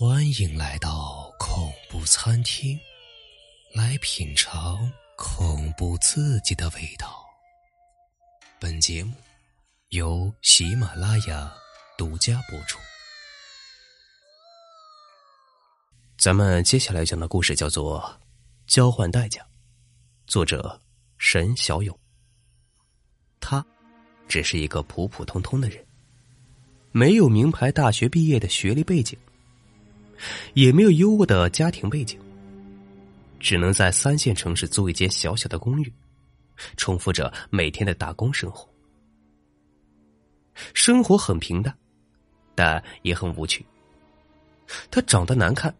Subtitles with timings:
[0.00, 2.80] 欢迎来到恐怖餐厅，
[3.74, 7.22] 来品尝恐怖刺激的味道。
[8.58, 9.12] 本节目
[9.90, 11.52] 由喜马拉雅
[11.98, 12.78] 独家播出。
[16.16, 18.00] 咱们接下来讲的故事叫做
[18.66, 19.42] 《交换代价》，
[20.26, 20.80] 作者
[21.18, 21.94] 沈小勇。
[23.38, 23.62] 他
[24.26, 25.84] 只是一个普普通通的人，
[26.90, 29.18] 没有名牌大学毕业的学历背景。
[30.54, 32.18] 也没有优渥的家庭背景，
[33.38, 35.92] 只能在三线城市租一间小小的公寓，
[36.76, 38.68] 重复着每天的打工生活。
[40.74, 41.74] 生活很平淡，
[42.54, 43.64] 但也很无趣。
[44.90, 45.74] 她长得难看，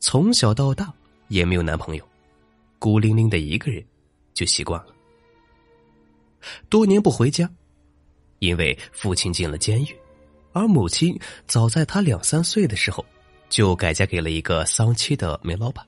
[0.00, 0.92] 从小到大
[1.28, 2.08] 也没有男朋友，
[2.78, 3.84] 孤零零的一个人
[4.32, 4.94] 就习惯了。
[6.68, 7.50] 多年不回家，
[8.38, 9.94] 因为父亲进了监狱，
[10.52, 13.04] 而母亲早在他两三岁的时候。
[13.54, 15.86] 就改嫁给了一个丧妻的煤老板，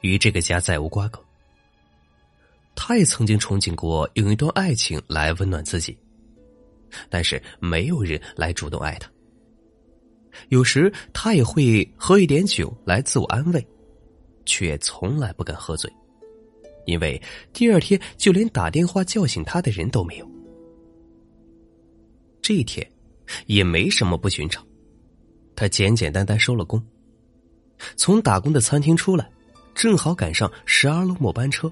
[0.00, 1.22] 与这个家再无瓜葛。
[2.74, 5.94] 他也曾经憧憬过用一段爱情来温暖自己，
[7.10, 9.06] 但是没有人来主动爱他。
[10.48, 13.62] 有时他也会喝一点酒来自我安慰，
[14.46, 15.92] 却从来不敢喝醉，
[16.86, 17.20] 因为
[17.52, 20.26] 第二天就连打电话叫醒他的人都没有。
[22.40, 22.90] 这一天
[23.44, 24.66] 也没什么不寻常。
[25.62, 26.82] 他简简单单收了工，
[27.94, 29.30] 从打工的餐厅出来，
[29.76, 31.70] 正好赶上十二路末班车。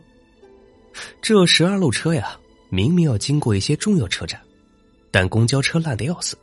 [1.21, 4.41] 这十二路车呀，明明要经过一些重要车站，
[5.11, 6.39] 但公交车烂的要死，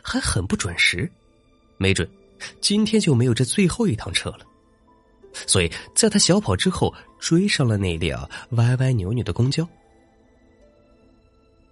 [0.00, 1.10] 还很不准时，
[1.76, 2.08] 没准
[2.60, 4.46] 今天就没有这最后一趟车了。
[5.44, 9.68] 所以，在他小跑之后，追上了那辆歪歪扭扭的公交。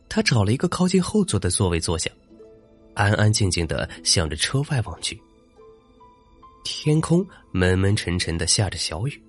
[0.09, 2.11] 他找了一个靠近后座的座位坐下。
[2.95, 5.21] 安安静静的向着车外望去，
[6.65, 9.23] 天空闷闷沉沉的下着小雨，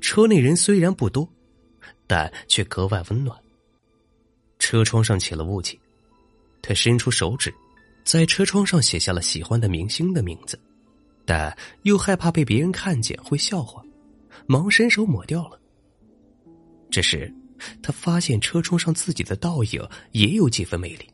[0.00, 1.28] 车内人虽然不多，
[2.06, 3.38] 但却格外温暖。
[4.58, 5.78] 车窗上起了雾气，
[6.62, 7.52] 他伸出手指，
[8.04, 10.58] 在车窗上写下了喜欢的明星的名字，
[11.24, 13.82] 但又害怕被别人看见会笑话，
[14.46, 15.58] 忙伸手抹掉了。
[16.90, 17.32] 这时，
[17.82, 21.08] 他发现车窗上自己的倒影也有几分美丽，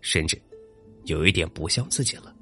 [0.00, 0.40] 甚至。
[1.04, 2.34] 有一点不像自己了。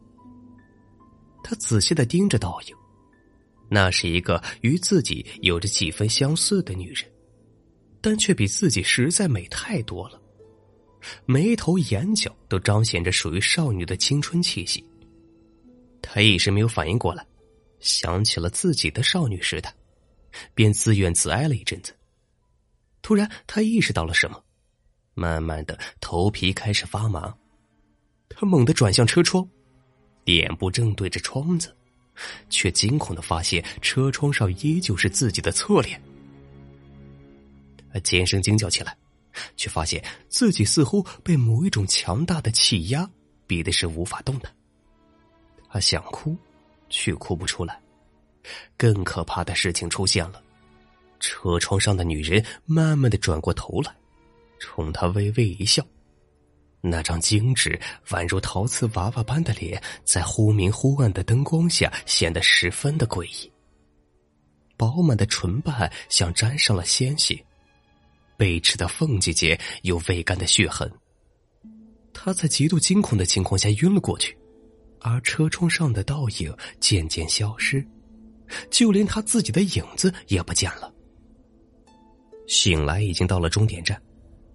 [1.43, 2.77] 他仔细的盯着倒影，
[3.69, 7.11] 那是一个与自己有着几分相似的女人，
[8.01, 10.21] 但却比自己实在美太多了。
[11.25, 14.85] 眉头眼角都彰显着属于少女的青春气息。
[16.03, 17.27] 他一时没有反应过来，
[17.79, 19.75] 想起了自己的少女时代，
[20.55, 21.95] 便自怨自哀了一阵子。
[23.01, 24.43] 突然，他意识到了什么，
[25.15, 27.35] 慢慢的头皮开始发麻。
[28.31, 29.47] 他猛地转向车窗，
[30.25, 31.77] 脸部正对着窗子，
[32.49, 36.01] 却惊恐的发现车窗上依旧是自己的侧脸。
[37.93, 38.97] 他尖声惊叫起来，
[39.57, 43.09] 却发现自己似乎被某一种强大的气压
[43.47, 44.51] 逼的是无法动弹。
[45.69, 46.37] 他想哭，
[46.89, 47.79] 却哭不出来。
[48.77, 50.43] 更可怕的事情出现了，
[51.19, 53.95] 车窗上的女人慢慢的转过头来，
[54.59, 55.85] 冲他微微一笑。
[56.83, 63.51] 那张精致宛如陶瓷娃娃般的脸，在忽明忽暗的灯光下显得十分的诡异。
[64.77, 67.39] 饱满的唇瓣像沾上了鲜血，
[68.39, 70.91] 背齿的缝隙间有未干的血痕。
[72.15, 74.35] 他在极度惊恐的情况下晕了过去，
[75.01, 77.87] 而车窗上的倒影渐渐消失，
[78.71, 80.91] 就连他自己的影子也不见了。
[82.49, 84.01] 醒来已经到了终点站，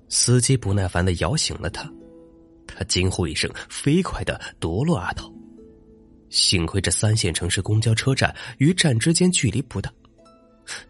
[0.10, 1.88] 司机不耐烦的摇醒了他。
[2.76, 5.32] 他惊呼一声，飞快的夺路而逃。
[6.30, 9.94] 幸亏这三线城市公交车站与站之间距离不大，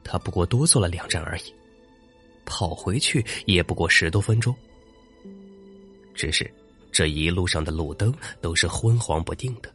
[0.04, 1.54] 他不过多坐了两站而已，
[2.46, 4.56] 跑回去也不过十多分钟。
[6.16, 6.52] 只是
[6.92, 9.72] 这一路上的路灯都是昏黄不定的，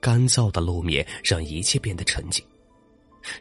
[0.00, 2.44] 干燥的路面让一切变得沉静，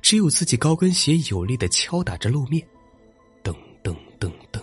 [0.01, 2.65] 只有自己高跟鞋有力的敲打着路面，
[3.43, 4.59] 噔噔噔噔，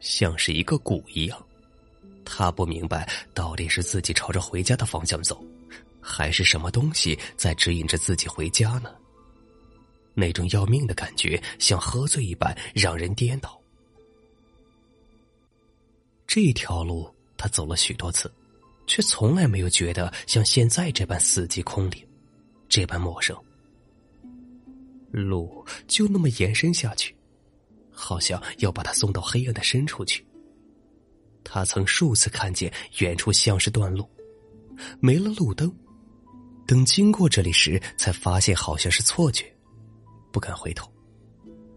[0.00, 1.45] 像是一个鼓一样。
[2.26, 5.42] 他不明白到底是自己朝着回家的方向走，
[6.00, 8.90] 还是什么东西在指引着自己回家呢？
[10.12, 13.58] 那种要命的感觉像喝醉一般让人颠倒。
[16.26, 18.30] 这条路他走了许多次，
[18.86, 22.04] 却从来没有觉得像现在这般四季空灵，
[22.68, 23.36] 这般陌生。
[25.12, 27.14] 路就那么延伸下去，
[27.92, 30.25] 好像要把他送到黑暗的深处去。
[31.48, 34.04] 他曾数次看见远处像是断路，
[34.98, 35.72] 没了路灯，
[36.66, 39.46] 等经过这里时，才发现好像是错觉，
[40.32, 40.92] 不敢回头。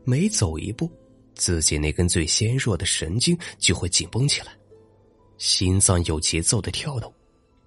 [0.04, 0.92] 每走一步，
[1.36, 4.58] 自己那根最纤弱的神经就会紧绷起来，
[5.38, 7.14] 心脏有节奏的跳动，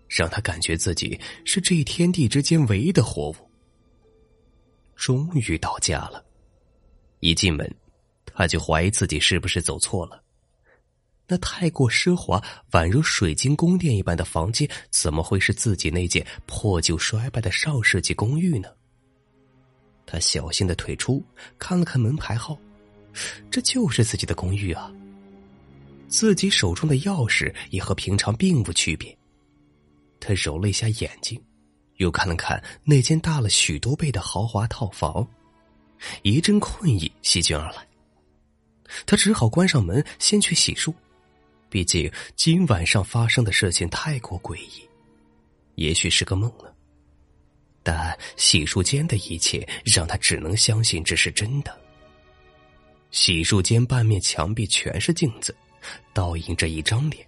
[0.09, 3.37] 让他感觉自己是这一天地之间唯一的活物。
[4.97, 6.25] 终于到家了，
[7.21, 7.73] 一进门，
[8.27, 10.21] 他就怀疑自己是不是走错了。
[11.29, 12.43] 那太过奢华、
[12.73, 18.69] 宛如水晶宫殿一般的房间，怎么会是自己那间破旧衰败的上世纪公寓呢？
[20.05, 21.25] 他小心的退出，
[21.59, 22.59] 看了看门牌号，
[23.51, 24.93] 这就是自己的公寓啊。
[26.09, 29.17] 自己手中的钥匙也和平常并无区别。
[30.21, 31.43] 他揉了一下眼睛，
[31.97, 35.27] 又看了看那间大了许多倍的豪华套房，
[36.23, 37.87] 一阵困意席卷而来。
[39.07, 40.93] 他只好关上门，先去洗漱。
[41.73, 44.87] 毕竟今晚上发生的事情太过诡异，
[45.77, 46.71] 也许是个梦呢。
[47.83, 51.75] 但洗漱间的一切让他只能相信这是真的。
[53.11, 55.57] 洗漱间半面墙壁全是镜子，
[56.13, 57.27] 倒映着一张脸，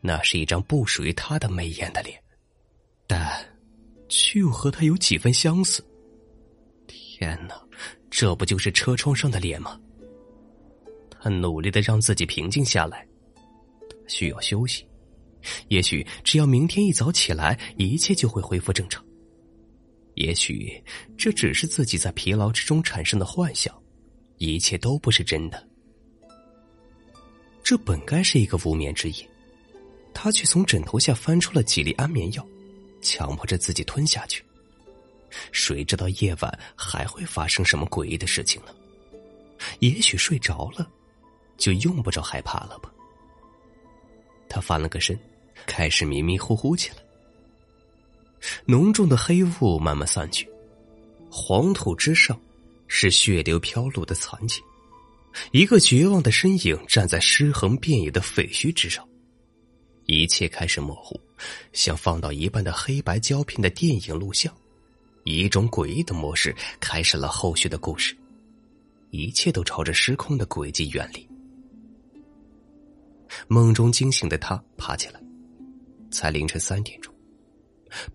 [0.00, 2.20] 那是一张不属于他的美艳的脸，
[3.06, 3.46] 但
[4.08, 5.80] 却又和他有几分相似。
[6.88, 7.54] 天哪，
[8.10, 9.80] 这不就是车窗上的脸吗？
[11.20, 13.06] 他努力的让自己平静下来。
[14.08, 14.84] 需要休息，
[15.68, 19.04] 也许只要明天一早起来，一切就会恢复正常。
[20.14, 20.82] 也许
[21.16, 23.72] 这只是自己在疲劳之中产生的幻想，
[24.38, 25.68] 一切都不是真的。
[27.62, 29.30] 这本该是一个无眠之夜，
[30.12, 32.44] 他却从枕头下翻出了几粒安眠药，
[33.00, 34.42] 强迫着自己吞下去。
[35.52, 38.74] 谁知道夜晚还会发生什么诡异的事情呢？
[39.80, 40.90] 也许睡着了，
[41.58, 42.90] 就用不着害怕了吧。
[44.48, 45.18] 他翻了个身，
[45.66, 46.96] 开始迷迷糊糊起来。
[48.64, 50.48] 浓重的黑雾慢慢散去，
[51.30, 52.40] 黄土之上
[52.86, 54.62] 是血流飘落的残景，
[55.50, 59.06] 一个绝望的身影站在尸横遍野的废墟之上。
[60.06, 61.20] 一切开始模糊，
[61.72, 64.50] 像放到一半的黑白胶片的电影录像。
[65.24, 68.16] 以一种诡异的模式开始了后续的故事，
[69.10, 71.27] 一切都朝着失控的轨迹远离。
[73.50, 75.18] 梦中惊醒的他爬起来，
[76.10, 77.12] 才凌晨三点钟，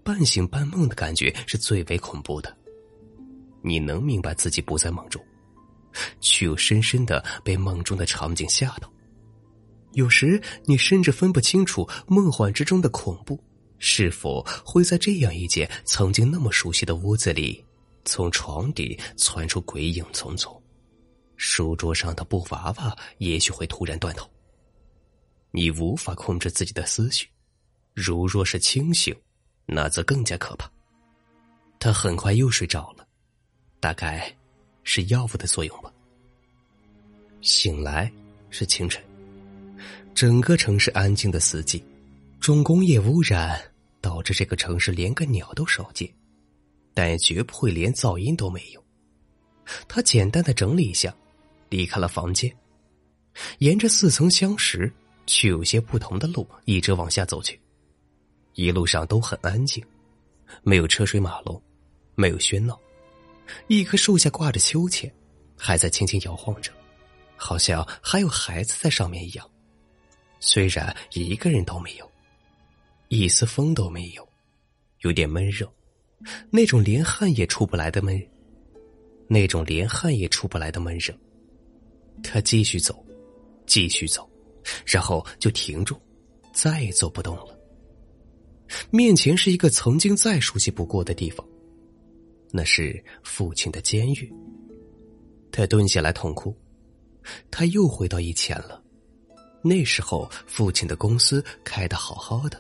[0.04, 2.56] 半醒半梦的感觉是最为恐怖的。
[3.64, 5.20] 你能明白自己不在梦中，
[6.22, 8.92] 却又深深的被梦中的场景吓到。
[9.94, 13.44] 有时你甚至分不清楚梦幻之中的恐怖，
[13.80, 17.64] 是否会在这样一间曾经那么熟悉的屋子里，
[18.06, 20.62] 从床底窜出鬼影丛丛，
[21.38, 24.30] 书桌上的布娃娃也许会突然断头。
[25.56, 27.28] 你无法控制自己的思绪，
[27.94, 29.16] 如若是清醒，
[29.68, 30.68] 那则更加可怕。
[31.78, 33.08] 他很快又睡着了，
[33.80, 34.36] 大概
[34.84, 35.94] 是药物的作用吧。
[37.42, 38.12] 醒来
[38.50, 39.00] 是清晨，
[40.16, 41.84] 整个城市安静的死寂，
[42.40, 43.62] 重工业污染
[44.02, 46.12] 导致这个城市连个鸟都少见，
[46.96, 48.84] 但也绝不会连噪音都没有。
[49.88, 51.16] 他简单的整理一下，
[51.70, 52.52] 离开了房间，
[53.60, 54.92] 沿着似曾相识。
[55.26, 57.60] 却有些不同的路，一直往下走去。
[58.54, 59.84] 一路上都很安静，
[60.62, 61.62] 没有车水马龙，
[62.16, 62.80] 没有喧闹。
[63.68, 65.12] 一棵树下挂着秋千，
[65.58, 66.72] 还在轻轻摇晃着，
[67.36, 69.50] 好像还有孩子在上面一样。
[70.40, 72.12] 虽然一个人都没有，
[73.08, 74.28] 一丝风都没有，
[75.00, 75.72] 有点闷热，
[76.50, 78.22] 那种连汗也出不来的闷，
[79.28, 81.14] 那种连汗也出不来的闷热。
[82.22, 83.04] 他继续走，
[83.66, 84.30] 继续走。
[84.86, 85.96] 然后就停住，
[86.54, 87.58] 再也走不动了。
[88.90, 91.46] 面前是一个曾经再熟悉不过的地方，
[92.52, 94.34] 那是父亲的监狱。
[95.52, 96.56] 他蹲下来痛哭，
[97.52, 98.82] 他又回到以前了。
[99.62, 102.60] 那时候父亲的公司开得好好的，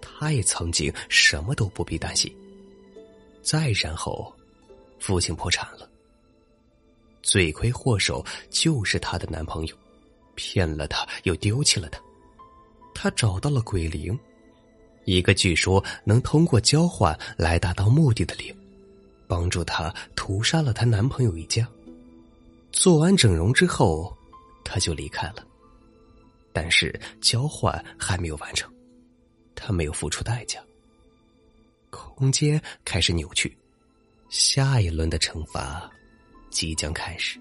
[0.00, 2.30] 他也曾经什么都不必担心。
[3.42, 4.30] 再然后，
[4.98, 5.88] 父亲破产了，
[7.22, 9.76] 罪魁祸首就是他的男朋友。
[10.38, 12.00] 骗了他，又丢弃了他。
[12.94, 14.16] 他找到了鬼灵，
[15.04, 18.56] 一个据说能通过交换来达到目的的灵，
[19.26, 21.68] 帮助他屠杀了她男朋友一家。
[22.70, 24.16] 做完整容之后，
[24.64, 25.44] 他就离开了。
[26.52, 28.72] 但是交换还没有完成，
[29.56, 30.60] 他没有付出代价。
[31.90, 33.56] 空间开始扭曲，
[34.28, 35.90] 下一轮的惩罚
[36.50, 37.40] 即将开始。